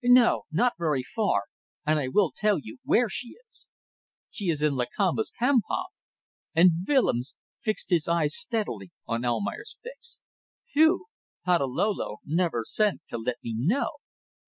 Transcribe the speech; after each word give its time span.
"No! 0.03 0.45
not 0.51 0.73
very 0.79 1.03
far 1.03 1.43
and 1.85 1.99
I 1.99 2.07
will 2.07 2.31
tell 2.35 2.57
you 2.57 2.79
where 2.83 3.07
she 3.07 3.35
is. 3.51 3.67
She 4.31 4.45
is 4.49 4.63
in 4.63 4.73
Lakamba's 4.75 5.29
campong." 5.29 5.89
And 6.55 6.71
Willems 6.87 7.35
fixed 7.59 7.91
his 7.91 8.07
eyes 8.07 8.35
steadily 8.35 8.89
on 9.05 9.23
Almayer's 9.23 9.77
face. 9.83 10.23
"Phew! 10.73 11.05
Patalolo 11.45 12.17
never 12.25 12.63
sent 12.65 13.03
to 13.09 13.19
let 13.19 13.37
me 13.43 13.53
know. 13.55 13.91